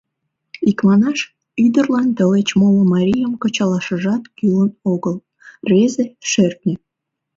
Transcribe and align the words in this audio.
Икманаш, 0.69 1.19
ӱдырлан 1.63 2.07
тылеч 2.17 2.49
моло 2.59 2.81
марийым 2.93 3.33
кычалашыжат 3.41 4.23
кӱлын 4.37 4.71
огыл, 4.93 5.15
рвезе— 5.67 6.05
шӧртньӧ. 6.29 6.73